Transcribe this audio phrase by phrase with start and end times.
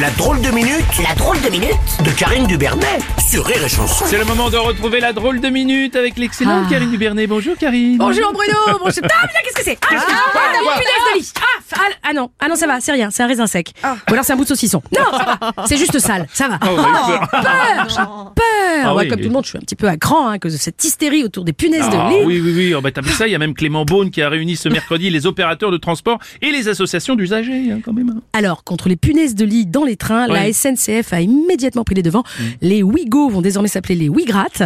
[0.00, 2.98] La drôle de minute, la drôle de minute de Karine Dubernet
[3.28, 4.04] sur Rire et Chanson.
[4.06, 6.70] C'est le moment de retrouver la drôle de minute avec l'excellente Ah.
[6.70, 7.26] Karine Dubernet.
[7.26, 7.98] Bonjour Karine.
[7.98, 9.02] Bonjour Bruno, bonjour.
[9.04, 11.32] Ah, mais qu'est-ce que c'est Ah, que- ah, quoi, la quoi punaise de lit.
[11.36, 13.72] Ah, f- ah, ah non, ah non, ça va, c'est rien, c'est un raisin sec.
[13.84, 14.82] Ou alors c'est un bout de saucisson.
[14.98, 16.58] Non, ça va, c'est juste sale, ça va.
[16.62, 17.28] Oh, eu peur.
[17.30, 18.84] Peur, j'ai peur.
[18.84, 19.08] Ah Ouais, oui.
[19.08, 20.82] comme tout le monde, je suis un petit peu à cran hein, cause de cette
[20.82, 22.24] hystérie autour des punaises Ah, de lit.
[22.24, 22.74] oui, oui, oui.
[22.74, 23.26] Oh, bah, T'as vu ça?
[23.28, 26.18] Il y a même Clément Beaune qui a réuni ce mercredi les opérateurs de transport
[26.40, 28.10] et les associations d'usagers, hein, quand même.
[28.10, 28.20] hein.
[28.32, 30.52] Alors, contre les punaises de lit dans les trains, la.
[30.52, 32.24] SNCF a immédiatement pris les devants.
[32.60, 34.62] Les Ouigo vont désormais s'appeler les Ouigrates.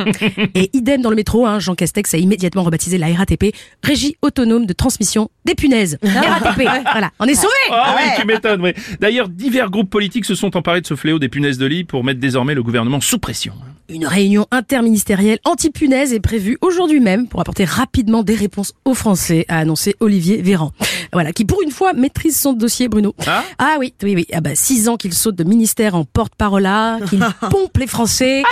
[0.54, 4.66] Et idem dans le métro, hein, Jean Castex a immédiatement rebaptisé la RATP Régie Autonome
[4.66, 5.98] de Transmission des Punaises.
[6.02, 8.60] RATP, voilà, on est sauvés Ah oui, tu m'étonnes.
[8.62, 8.72] oui.
[9.00, 12.04] D'ailleurs, divers groupes politiques se sont emparés de ce fléau des punaises de lit pour
[12.04, 13.54] mettre désormais le gouvernement sous pression.
[13.90, 19.44] Une réunion interministérielle anti-punaise est prévue aujourd'hui même pour apporter rapidement des réponses aux Français,
[19.48, 20.72] a annoncé Olivier Véran.
[21.12, 23.14] Voilà, qui pour une fois maîtrise son dossier, Bruno.
[23.58, 24.26] Ah oui, oui, oui.
[24.32, 26.66] Ah bah, six ans qu'il saute de ministère en porte-parole
[27.10, 28.42] qu'il pompe les Français.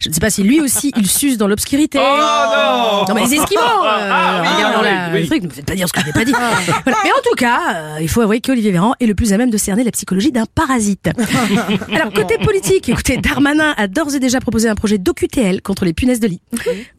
[0.00, 1.98] Je ne sais pas si lui aussi il suce dans l'obscurité.
[2.00, 5.20] Oh non Non mais les Esquimaux euh, Ah oui, regardons oui, la- oui.
[5.22, 6.30] le truc, ne me faites pas dire ce que je n'ai pas dit.
[6.30, 6.98] Voilà.
[7.04, 9.50] Mais en tout cas, euh, il faut avouer qu'Olivier Véran est le plus à même
[9.50, 11.10] de cerner la psychologie d'un parasite.
[11.92, 15.92] Alors côté politique, écoutez, Darmanin a d'ores et déjà proposé un projet d'OQTL contre les
[15.92, 16.40] punaises de lit.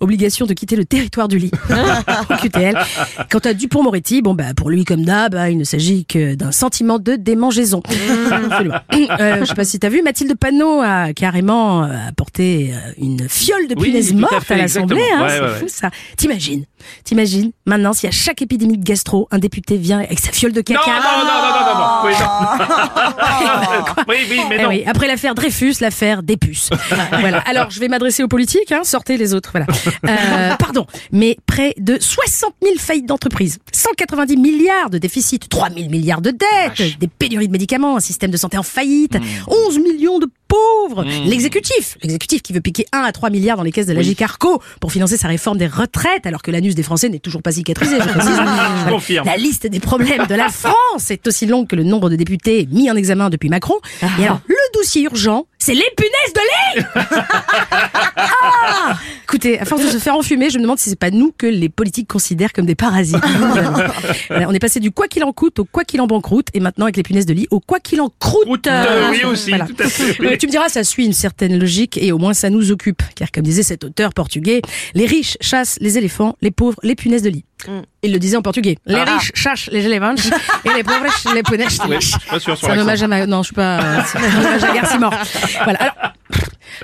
[0.02, 1.52] Obligation de quitter le territoire du lit.
[2.30, 2.78] OQTL.
[3.32, 6.52] Quant à Dupont-Moretti, bon bah pour lui comme d'hab, hein, il ne s'agit que d'un
[6.52, 7.82] sentiment de démangeaison.
[8.30, 8.76] Absolument.
[9.20, 13.28] Euh, je sais pas si t'as vu, Mathilde Panot a carrément euh, apporté euh, une
[13.30, 15.02] fiole de Oui, punaises à mortes à l'Assemblée.
[15.14, 15.70] Hein, Ouais, c'est ouais, fou ouais.
[15.70, 15.90] ça.
[16.18, 16.66] T'imagines
[17.04, 20.62] T'imagines Maintenant, si à chaque épidémie de gastro, un député vient avec sa fiole de
[20.62, 20.80] caca.
[20.80, 22.06] non, non, non, non, non, non.
[22.06, 24.04] Oui, non.
[24.08, 24.70] oui, oui, mais Eh non.
[24.70, 26.70] oui, après l'affaire Dreyfus, l'affaire des puces.
[27.20, 27.40] voilà.
[27.40, 29.52] Alors, je vais m'adresser aux politiques, hein, sortez les autres.
[29.52, 29.68] Voilà.
[30.08, 35.90] Euh, pardon, mais près de 60 000 faillites d'entreprises, 190 milliards de déficit, 3 000
[35.90, 39.52] milliards de dettes, des pénuries de médicaments, un système de santé en faillite, Hmm.
[39.68, 41.06] 11 millions de pauvres.
[41.26, 44.62] L'exécutif, l'exécutif qui veut piquer 1 à 3 milliards dans les caisses de la Gicarco
[44.82, 47.98] pour financer sa réforme des retraites, alors que l'anus des Français n'est toujours pas cicatrisé.
[48.02, 48.36] Je précise.
[48.86, 49.26] Je confirme.
[49.26, 52.68] La liste des problèmes de la France est aussi longue que le nombre de députés
[52.72, 53.76] mis en examen depuis Macron.
[54.20, 56.40] Et alors, le dossier urgent, c'est les punaises de
[56.80, 56.86] lit
[58.42, 61.32] Ah Écoutez, à force de se faire enfumer, je me demande si c'est pas nous
[61.38, 63.18] que les politiques considèrent comme des parasites.
[64.30, 66.60] Voilà, on est passé du quoi qu'il en coûte au quoi qu'il en banqueroute, et
[66.60, 68.66] maintenant avec les punaises de lit au quoi qu'il en croûte.
[68.68, 69.68] Euh, oui aussi, Voilà.
[69.68, 70.16] tout à fait.
[70.20, 70.28] oui.
[70.28, 73.04] Euh, tu me diras, ça suit une certaine logique et au moins ça nous occupe.
[73.16, 74.62] Car comme disait cet auteur portugais,
[74.96, 77.46] les riches chassent les éléphants, les pauvres les punaises de lit.
[78.04, 78.78] Il le disait en portugais.
[78.86, 79.18] Les Ah.
[79.18, 80.16] riches chassent les éléphants
[80.64, 81.06] et les pauvres
[81.36, 82.02] les punaises de Oui, lit.
[82.02, 82.82] je suis pas sûr sur C'est un l'accent.
[82.84, 83.26] hommage à ma...
[83.28, 83.80] Non, je suis pas...
[83.82, 85.14] euh, C'est un hommage à Garcia mort.
[85.64, 85.80] Voilà.
[85.80, 86.14] Alors,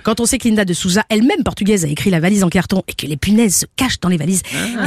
[0.04, 2.82] quand on sait que Linda de Souza, elle-même portugaise, a écrit la valise en carton
[2.88, 4.42] et que les punaises se cachent dans les valises,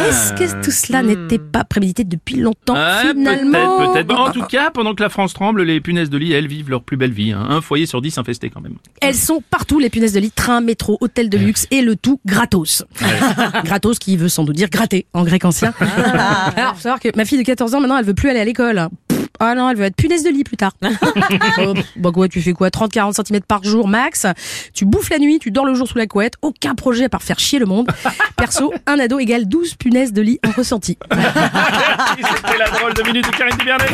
[0.09, 4.07] est-ce que tout cela n'était pas prémédité depuis longtemps, Ah, finalement Peut-être, peut-être.
[4.09, 6.71] Bon, en tout cas, pendant que la France tremble, les punaises de lit, elles vivent
[6.71, 7.33] leur plus belle vie.
[7.33, 7.47] hein.
[7.49, 8.75] Un foyer sur dix infesté quand même.
[9.01, 12.21] Elles sont partout, les punaises de lit, train, métro, hôtel de luxe et le tout
[12.27, 12.85] gratos.
[13.65, 15.73] gratos qui veut sans doute dire gratter en grec ancien.
[16.57, 18.45] Alors, faut savoir que ma fille de 14 ans, maintenant, elle veut plus aller à
[18.45, 18.89] l'école.
[19.41, 20.73] Ah non, elle veut être punaise de lit plus tard.
[21.61, 22.69] Oh, bah quoi, tu fais quoi?
[22.69, 24.27] 30-40 cm par jour max.
[24.75, 26.35] Tu bouffes la nuit, tu dors le jour sous la couette.
[26.43, 27.89] Aucun projet à part faire chier le monde.
[28.37, 30.99] Perso, un ado égale 12 punaises de lit en ressenti.
[31.11, 33.87] C'était la drôle de minute de Karine Dubernet.